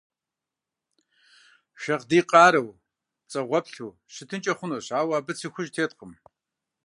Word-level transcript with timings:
Шагъдий 1.81 2.23
къарэу, 2.29 2.69
пцӀэгъуэплъу 3.25 3.97
щытынкӏэ 4.13 4.53
хъунущ, 4.57 4.85
ауэ 4.99 5.13
абы 5.17 5.33
цы 5.39 5.47
хужь 5.53 5.71
теткъым. 5.75 6.11